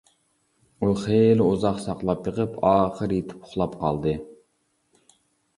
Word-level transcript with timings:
ئۇ 0.79 0.87
خېلى 1.01 1.45
ئۇزاق 1.49 1.77
ساقلاپ 1.83 2.23
بېقىپ 2.29 2.57
ئاخىرى 2.71 3.21
يېتىپ 3.21 3.47
ئۇخلاپ 3.47 3.77
قالدى. 3.85 4.15